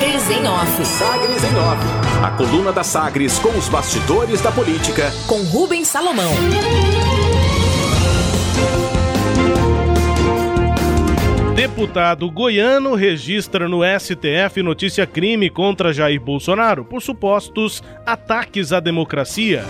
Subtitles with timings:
[0.00, 0.86] Sagres em Off.
[0.86, 2.24] Sagres em Off.
[2.24, 5.12] A coluna da Sagres com os bastidores da política.
[5.26, 6.32] Com Rubens Salomão.
[11.54, 19.66] Deputado goiano registra no STF notícia crime contra Jair Bolsonaro por supostos ataques à democracia.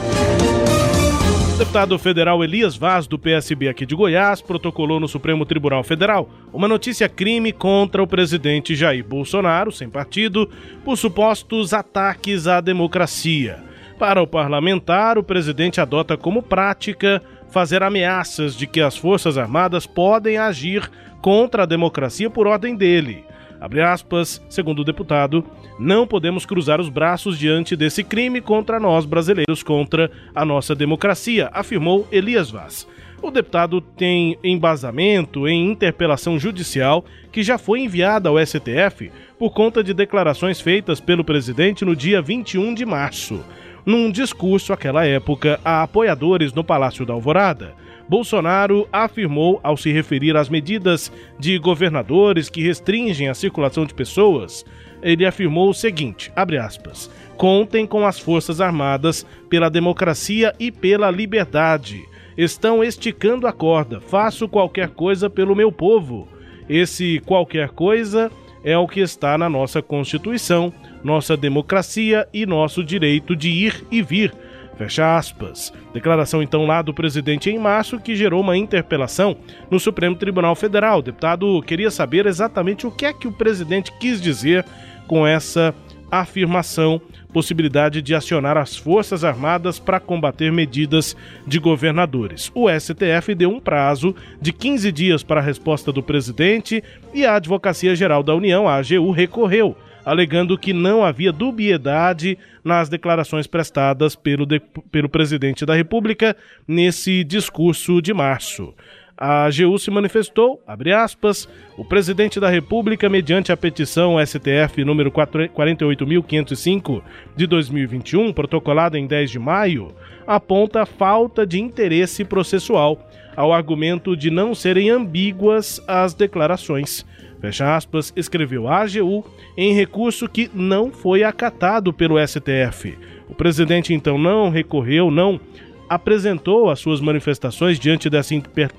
[1.60, 6.66] Deputado federal Elias Vaz, do PSB aqui de Goiás, protocolou no Supremo Tribunal Federal uma
[6.66, 10.48] notícia crime contra o presidente Jair Bolsonaro, sem partido,
[10.82, 13.62] por supostos ataques à democracia.
[13.98, 19.86] Para o parlamentar, o presidente adota como prática fazer ameaças de que as Forças Armadas
[19.86, 23.22] podem agir contra a democracia por ordem dele.
[23.60, 25.44] Abre aspas, segundo o deputado,
[25.78, 31.50] não podemos cruzar os braços diante desse crime contra nós brasileiros, contra a nossa democracia,
[31.52, 32.88] afirmou Elias Vaz.
[33.22, 39.84] O deputado tem embasamento em interpelação judicial que já foi enviada ao STF por conta
[39.84, 43.44] de declarações feitas pelo presidente no dia 21 de março,
[43.84, 47.74] num discurso àquela época a apoiadores no Palácio da Alvorada.
[48.10, 54.66] Bolsonaro afirmou, ao se referir às medidas de governadores que restringem a circulação de pessoas,
[55.00, 62.02] ele afirmou o seguinte: aspas, contem com as Forças Armadas pela democracia e pela liberdade.
[62.36, 64.00] Estão esticando a corda.
[64.00, 66.26] Faço qualquer coisa pelo meu povo.
[66.68, 68.28] Esse qualquer coisa
[68.64, 70.72] é o que está na nossa Constituição,
[71.04, 74.34] nossa democracia e nosso direito de ir e vir
[74.80, 75.74] Fecha aspas.
[75.92, 79.36] Declaração então lá do presidente em março que gerou uma interpelação
[79.70, 81.00] no Supremo Tribunal Federal.
[81.00, 84.64] O deputado queria saber exatamente o que é que o presidente quis dizer
[85.06, 85.74] com essa
[86.10, 86.98] afirmação,
[87.30, 91.14] possibilidade de acionar as Forças Armadas para combater medidas
[91.46, 92.50] de governadores.
[92.54, 97.34] O STF deu um prazo de 15 dias para a resposta do presidente e a
[97.34, 104.14] Advocacia Geral da União, a AGU, recorreu alegando que não havia dubiedade nas declarações prestadas
[104.14, 108.74] pelo, de, pelo presidente da República nesse discurso de março.
[109.22, 115.12] A AGU se manifestou, abre aspas, o presidente da República, mediante a petição STF número
[115.12, 117.02] 48.505
[117.36, 119.94] de 2021, protocolada em 10 de maio,
[120.26, 122.98] aponta falta de interesse processual
[123.36, 127.04] ao argumento de não serem ambíguas as declarações
[127.40, 129.24] fecha aspas, escreveu a AGU
[129.56, 132.98] em recurso que não foi acatado pelo STF.
[133.28, 135.40] O presidente então não recorreu, não
[135.88, 138.34] apresentou as suas manifestações diante dessa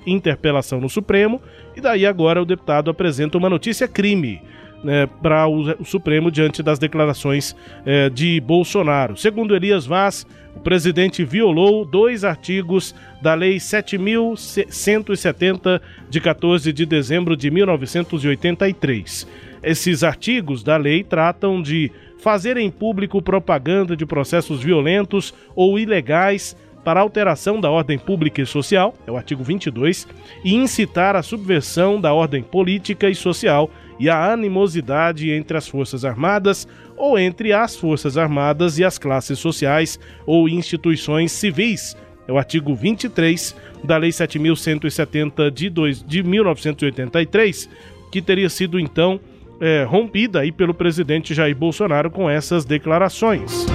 [0.06, 1.42] interpelação no Supremo,
[1.76, 4.40] e daí agora o deputado apresenta uma notícia crime
[4.82, 7.54] né, para o, Supremo diante das declarações
[7.84, 9.16] eh, de Bolsonaro.
[9.16, 17.36] Segundo Elias Vaz, o presidente violou dois artigos da Lei 7.170, de 14 de dezembro
[17.36, 19.26] de 1983.
[19.62, 26.56] Esses artigos da lei tratam de fazer em público propaganda de processos violentos ou ilegais
[26.84, 30.08] para alteração da ordem pública e social, é o artigo 22,
[30.44, 33.70] e incitar a subversão da ordem política e social
[34.02, 39.38] e a animosidade entre as Forças Armadas ou entre as Forças Armadas e as classes
[39.38, 39.96] sociais
[40.26, 41.96] ou instituições civis.
[42.26, 43.54] É o artigo 23
[43.84, 47.70] da Lei 7170 de, dois, de 1983,
[48.10, 49.20] que teria sido então
[49.60, 53.66] é, rompida aí pelo presidente Jair Bolsonaro com essas declarações.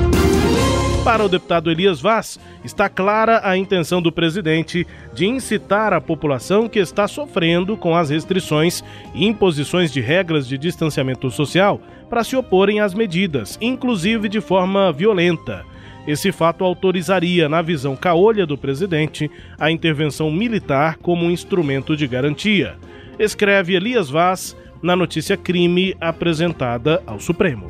[1.07, 6.67] Para o deputado Elias Vaz, está clara a intenção do presidente de incitar a população
[6.67, 8.83] que está sofrendo com as restrições
[9.15, 11.79] e imposições de regras de distanciamento social
[12.09, 15.63] para se oporem às medidas, inclusive de forma violenta.
[16.05, 22.05] Esse fato autorizaria, na visão caolha do presidente, a intervenção militar como um instrumento de
[22.05, 22.75] garantia.
[23.17, 27.65] Escreve Elias Vaz na notícia crime apresentada ao Supremo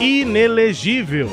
[0.00, 1.28] inelegível.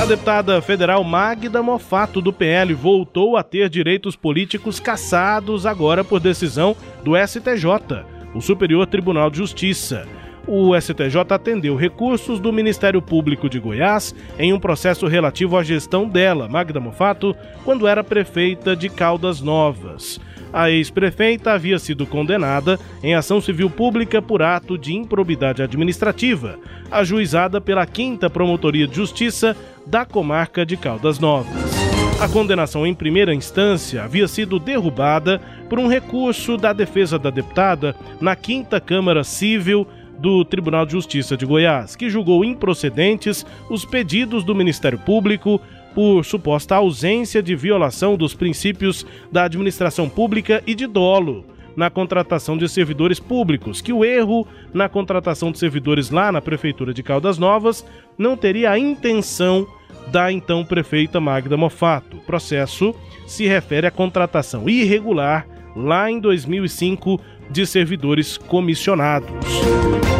[0.00, 6.20] A deputada federal Magda Mofato, do PL, voltou a ter direitos políticos cassados agora por
[6.20, 8.04] decisão do STJ,
[8.34, 10.06] o Superior Tribunal de Justiça.
[10.50, 16.08] O STJ atendeu recursos do Ministério Público de Goiás em um processo relativo à gestão
[16.08, 17.36] dela, Magda Mofato,
[17.66, 20.18] quando era prefeita de Caldas Novas.
[20.50, 26.58] A ex-prefeita havia sido condenada em ação civil pública por ato de improbidade administrativa,
[26.90, 29.54] ajuizada pela 5 Promotoria de Justiça
[29.86, 31.76] da comarca de Caldas Novas.
[32.20, 37.94] A condenação em primeira instância havia sido derrubada por um recurso da defesa da deputada
[38.18, 39.86] na 5 Câmara Civil
[40.18, 45.60] do Tribunal de Justiça de Goiás, que julgou improcedentes os pedidos do Ministério Público
[45.94, 51.44] por suposta ausência de violação dos princípios da administração pública e de dolo
[51.76, 56.92] na contratação de servidores públicos, que o erro na contratação de servidores lá na Prefeitura
[56.92, 57.86] de Caldas Novas
[58.18, 59.64] não teria a intenção
[60.08, 62.16] da então prefeita Magda Mofato.
[62.16, 62.92] O processo
[63.26, 69.30] se refere à contratação irregular lá em 2005 de servidores comissionados.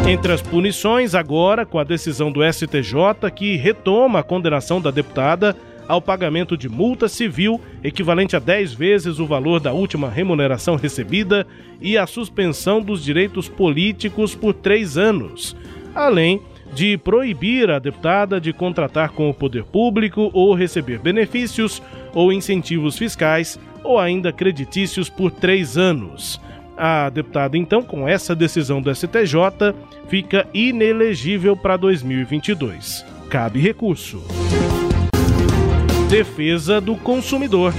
[0.07, 5.55] Entre as punições, agora, com a decisão do STJ que retoma a condenação da deputada
[5.87, 11.47] ao pagamento de multa civil equivalente a 10 vezes o valor da última remuneração recebida
[11.81, 15.55] e a suspensão dos direitos políticos por três anos,
[15.95, 16.41] além
[16.73, 21.81] de proibir a deputada de contratar com o poder público ou receber benefícios
[22.13, 26.39] ou incentivos fiscais ou ainda creditícios por três anos.
[26.81, 29.75] A deputada, então, com essa decisão do STJ,
[30.07, 33.05] fica inelegível para 2022.
[33.29, 34.23] Cabe recurso.
[36.09, 37.73] Defesa do consumidor.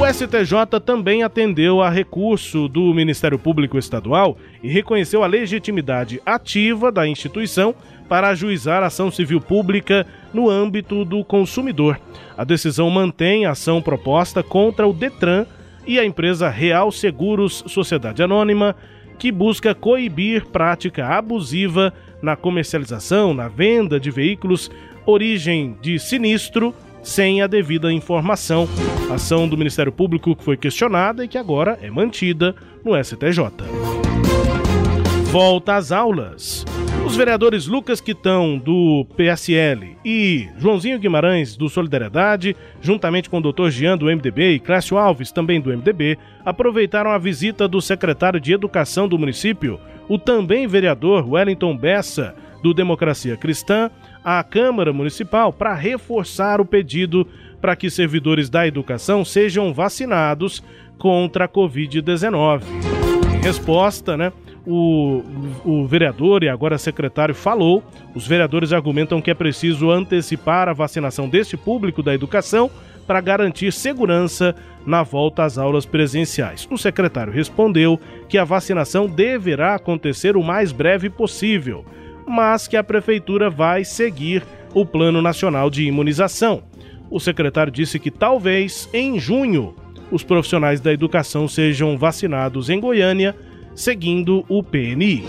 [0.00, 6.90] O STJ também atendeu a recurso do Ministério Público Estadual e reconheceu a legitimidade ativa
[6.90, 7.74] da instituição
[8.08, 12.00] para ajuizar ação civil pública no âmbito do consumidor.
[12.38, 15.44] A decisão mantém a ação proposta contra o Detran
[15.86, 18.74] e a empresa Real Seguros Sociedade Anônima,
[19.18, 24.70] que busca coibir prática abusiva na comercialização, na venda de veículos
[25.06, 28.68] origem de sinistro sem a devida informação.
[29.10, 32.54] Ação do Ministério Público que foi questionada e que agora é mantida
[32.84, 33.40] no STJ.
[35.30, 36.64] Volta às aulas.
[37.06, 43.70] Os vereadores Lucas Quitão, do PSL, e Joãozinho Guimarães, do Solidariedade, juntamente com o Dr.
[43.70, 48.52] Jean, do MDB, e Clécio Alves, também do MDB, aproveitaram a visita do secretário de
[48.52, 53.88] Educação do município, o também vereador Wellington Bessa, do Democracia Cristã,
[54.24, 57.24] à Câmara Municipal para reforçar o pedido
[57.60, 60.60] para que servidores da educação sejam vacinados
[60.98, 62.62] contra a Covid-19.
[63.36, 64.32] Em resposta, né?
[64.66, 65.22] O,
[65.64, 67.84] o vereador e agora secretário falou,
[68.14, 72.70] os vereadores argumentam que é preciso antecipar a vacinação deste público da educação
[73.06, 74.54] para garantir segurança
[74.84, 76.66] na volta às aulas presenciais.
[76.68, 81.84] O secretário respondeu que a vacinação deverá acontecer o mais breve possível,
[82.26, 84.42] mas que a prefeitura vai seguir
[84.74, 86.64] o Plano Nacional de Imunização.
[87.08, 89.76] O secretário disse que talvez em junho
[90.10, 93.34] os profissionais da educação sejam vacinados em Goiânia
[93.76, 95.24] seguindo o PNI.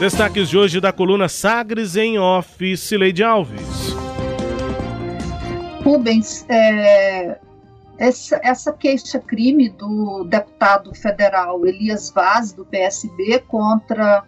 [0.00, 3.94] Destaques de hoje da coluna Sagres em Off, Cileide Alves.
[5.84, 7.38] Rubens, é,
[7.96, 14.24] essa, essa queixa-crime do deputado federal Elias Vaz, do PSB, contra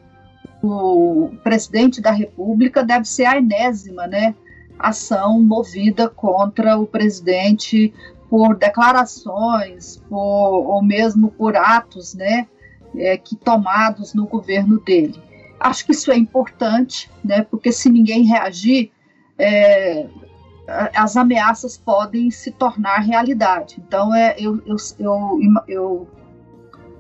[0.63, 4.35] o presidente da República deve ser a enésima né,
[4.79, 7.93] ação movida contra o presidente
[8.29, 12.47] por declarações, por, ou mesmo por atos, né,
[12.97, 15.23] é, que tomados no governo dele.
[15.61, 18.91] Acho que isso é importante, né, porque se ninguém reagir,
[19.39, 20.07] é,
[20.95, 23.77] as ameaças podem se tornar realidade.
[23.87, 25.39] Então, é, eu, eu, eu,
[25.69, 26.09] eu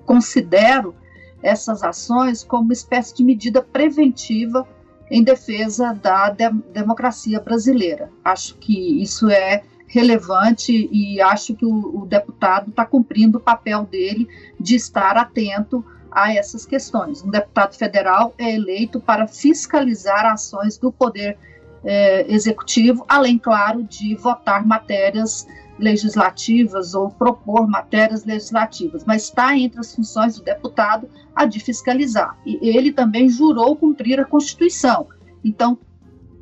[0.04, 0.94] considero
[1.42, 4.66] essas ações como uma espécie de medida preventiva
[5.10, 8.10] em defesa da de democracia brasileira.
[8.24, 9.62] Acho que isso é
[9.94, 15.84] relevante e acho que o, o deputado está cumprindo o papel dele de estar atento
[16.10, 17.22] a essas questões.
[17.22, 21.38] Um deputado federal é eleito para fiscalizar ações do poder
[21.84, 25.46] é, executivo, além, claro, de votar matérias
[25.78, 32.36] legislativas ou propor matérias legislativas, mas está entre as funções do deputado a de fiscalizar.
[32.44, 35.06] E ele também jurou cumprir a Constituição.
[35.44, 35.78] Então,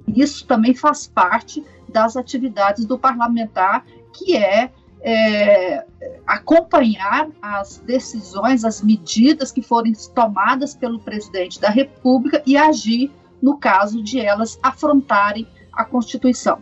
[0.06, 4.70] isso também faz parte das atividades do parlamentar, que é,
[5.00, 5.84] é,
[6.26, 13.58] acompanhar as decisões, as medidas que forem tomadas pelo presidente da República e agir no
[13.58, 16.58] caso de elas afrontarem a Constituição.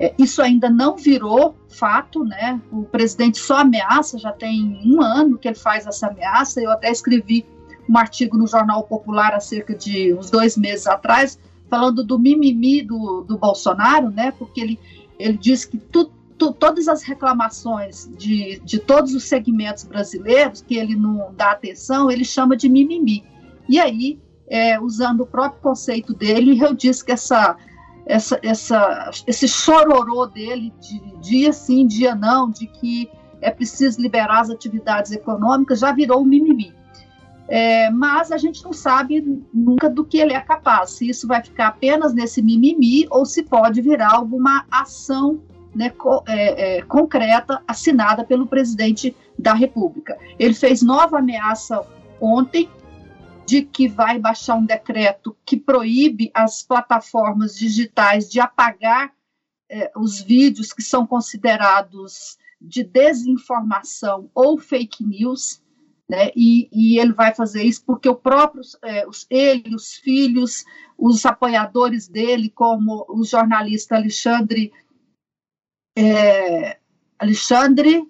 [0.00, 2.60] É, isso ainda não virou fato, né?
[2.70, 6.60] O presidente só ameaça, já tem um ano que ele faz essa ameaça.
[6.60, 7.44] Eu até escrevi
[7.88, 12.82] um artigo no Jornal Popular há cerca de uns dois meses atrás, falando do mimimi
[12.82, 14.32] do, do Bolsonaro, né?
[14.32, 14.78] Porque ele,
[15.18, 20.76] ele diz que tu, tu, todas as reclamações de, de todos os segmentos brasileiros que
[20.76, 23.24] ele não dá atenção, ele chama de mimimi.
[23.68, 27.56] E aí, é, usando o próprio conceito dele, eu disse que essa,
[28.06, 33.10] essa, essa, esse chororô dele, de dia sim, dia não, de que
[33.40, 36.74] é preciso liberar as atividades econômicas, já virou um mimimi.
[37.48, 41.42] É, mas a gente não sabe nunca do que ele é capaz, se isso vai
[41.42, 45.40] ficar apenas nesse mimimi ou se pode virar alguma ação
[45.74, 50.18] né, co é, é, concreta assinada pelo presidente da República.
[50.38, 51.86] Ele fez nova ameaça
[52.20, 52.68] ontem
[53.46, 59.10] de que vai baixar um decreto que proíbe as plataformas digitais de apagar
[59.70, 65.62] é, os vídeos que são considerados de desinformação ou fake news,
[66.08, 66.30] né?
[66.34, 70.64] E, e ele vai fazer isso porque o próprio, é, os, ele, os filhos,
[70.96, 74.72] os apoiadores dele, como o jornalista Alexandre
[75.96, 76.78] é,
[77.18, 78.08] Alexandre.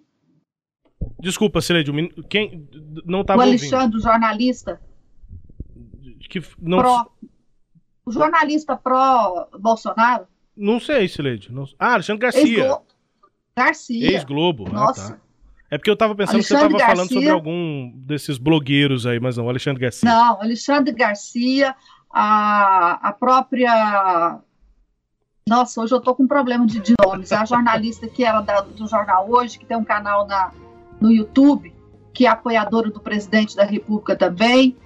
[1.18, 1.90] Desculpa, Cileide,
[2.28, 2.68] quem
[3.04, 4.80] não estava O Alexandre, o jornalista.
[6.28, 6.78] Que não...
[6.78, 7.10] Pro,
[8.04, 10.26] o jornalista pró-Bolsonaro.
[10.54, 11.50] Não sei, Cileide.
[11.50, 11.64] Não...
[11.78, 12.64] Ah, Alexandre Garcia.
[12.64, 12.78] Ex
[13.56, 14.12] Garcia.
[14.12, 14.70] Ex-Globo.
[14.70, 15.14] Nossa.
[15.14, 15.20] Ah, tá.
[15.70, 19.20] É porque eu estava pensando Alexandre que você estava falando sobre algum desses blogueiros aí,
[19.20, 20.08] mas não, Alexandre Garcia.
[20.08, 21.74] Não, Alexandre Garcia,
[22.10, 24.38] a, a própria.
[25.46, 27.32] Nossa, hoje eu estou com um problema de, de nomes.
[27.32, 30.52] A jornalista que era da, do Jornal Hoje, que tem um canal na,
[31.00, 31.74] no YouTube,
[32.14, 34.76] que é apoiadora do presidente da República também.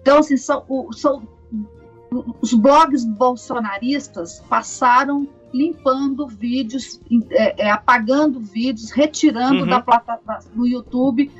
[0.00, 1.22] Então, assim, são, são
[2.40, 9.66] os blogs bolsonaristas passaram limpando vídeos, é, é, apagando vídeos, retirando uhum.
[9.66, 11.30] da plataforma no YouTube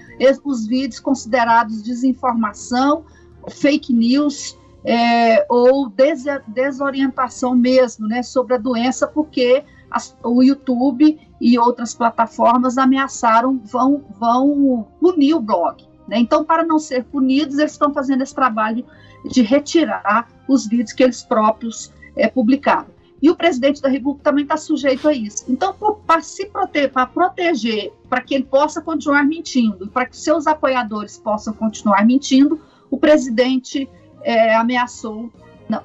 [0.45, 3.04] os vídeos considerados desinformação,
[3.49, 11.19] fake news é, ou des desorientação mesmo, né, sobre a doença, porque as, o YouTube
[11.40, 15.85] e outras plataformas ameaçaram vão vão punir o blog.
[16.07, 16.19] Né?
[16.19, 18.85] Então, para não ser punidos, eles estão fazendo esse trabalho
[19.31, 22.91] de retirar os vídeos que eles próprios é, publicaram.
[23.23, 25.45] E o presidente da República também está sujeito a isso.
[25.49, 25.73] Então,
[26.05, 31.19] para se proteger, para proteger, para que ele possa continuar mentindo, para que seus apoiadores
[31.19, 32.61] possam continuar mentindo,
[32.91, 33.88] o presidente
[34.25, 35.31] é, ameaçou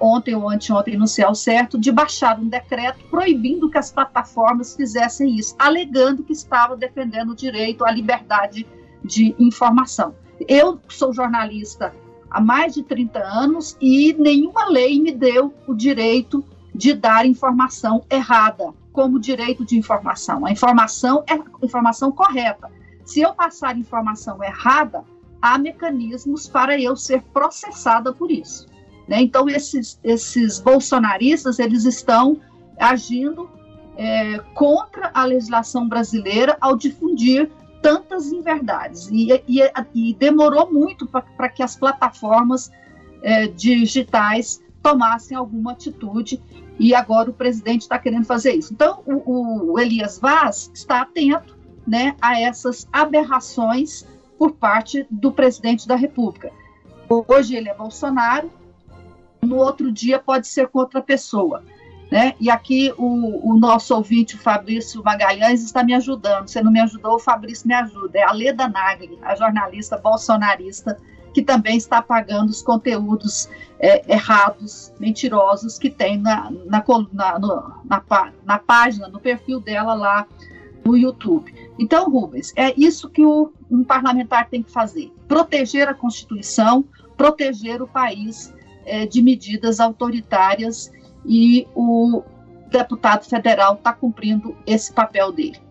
[0.02, 5.36] ontem ou anteontem, no céu certo, de baixar um decreto proibindo que as plataformas fizessem
[5.36, 8.68] isso, alegando que estava defendendo o direito à liberdade
[9.04, 10.16] de informação.
[10.48, 11.94] Eu sou jornalista
[12.30, 16.44] há mais de 30 anos e nenhuma lei me deu o direito
[16.78, 20.46] de dar informação errada, como direito de informação.
[20.46, 22.70] A informação é informação correta.
[23.04, 25.04] Se eu passar informação errada,
[25.42, 28.68] há mecanismos para eu ser processada por isso.
[29.08, 29.22] Né?
[29.22, 32.40] Então, esses, esses bolsonaristas, eles estão
[32.80, 33.50] agindo
[33.98, 37.50] é, contra a legislação brasileira ao difundir
[37.82, 39.10] tantas inverdades.
[39.12, 39.62] E, e,
[39.96, 42.70] e demorou muito para que as plataformas
[43.24, 46.42] é, digitais tomassem alguma atitude
[46.80, 48.74] e agora o presidente está querendo fazer isso.
[48.74, 51.58] Então, o, o, Elias Vaz está atento
[51.88, 54.06] né, a essas aberrações
[54.38, 56.52] por parte do presidente da República.
[57.10, 58.52] Hoje ele é Bolsonaro,
[59.42, 61.64] no outro dia pode ser com outra pessoa.
[62.12, 62.36] Né?
[62.40, 66.48] E aqui o, o, nosso ouvinte, o Fabrício Magalhães, está me ajudando.
[66.48, 68.20] Se não me ajudou, o Fabrício me ajuda.
[68.20, 70.98] É a Leda Nagli, a jornalista bolsonarista
[71.38, 73.48] que também está apagando os conteúdos
[73.80, 77.40] é, errados, mentirosos que tem na, na, na,
[77.86, 80.26] na, na página, no perfil dela lá
[80.84, 81.54] no YouTube.
[81.78, 86.84] Então, Rubens, é isso que o, um parlamentar tem que fazer: proteger a Constituição,
[87.16, 88.52] proteger o país
[88.84, 90.92] é, de medidas autoritárias
[91.24, 92.24] e o
[92.72, 95.67] deputado federal está cumprindo esse papel dele.